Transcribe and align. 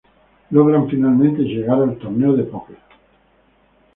Logran 0.49 0.89
finalmente 0.89 1.43
llegar 1.43 1.79
al 1.79 1.95
torneo 1.99 2.33
de 2.35 2.43
póquer. 2.45 2.77